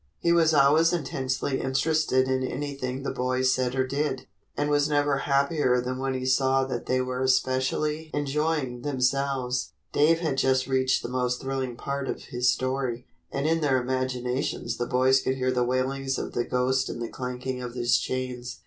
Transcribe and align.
He 0.17 0.33
was 0.33 0.51
always 0.51 0.91
intensely 0.93 1.61
interested 1.61 2.27
in 2.27 2.43
anything 2.43 3.03
the 3.03 3.11
boys 3.11 3.53
said 3.53 3.75
or 3.75 3.85
did, 3.85 4.25
and 4.57 4.67
was 4.67 4.89
never 4.89 5.19
happier 5.29 5.79
than 5.79 5.99
when 5.99 6.15
he 6.15 6.25
saw 6.25 6.65
that 6.65 6.87
they 6.87 7.01
were 7.01 7.21
especially 7.21 8.09
enjoying 8.11 8.81
themselves. 8.81 9.73
Dave 9.93 10.17
had 10.17 10.39
just 10.39 10.65
reached 10.65 11.03
the 11.03 11.07
most 11.07 11.39
thrilling 11.39 11.75
part 11.75 12.07
of 12.07 12.19
his 12.23 12.51
story, 12.51 13.05
and 13.31 13.45
in 13.45 13.61
their 13.61 13.79
imaginations 13.79 14.77
the 14.77 14.87
boys 14.87 15.21
could 15.21 15.35
hear 15.35 15.51
the 15.51 15.63
wailings 15.63 16.17
of 16.17 16.33
the 16.33 16.45
ghost 16.45 16.89
and 16.89 16.99
the 16.99 17.07
clanking 17.07 17.61
of 17.61 17.75
his 17.75 17.99
chains. 17.99 18.59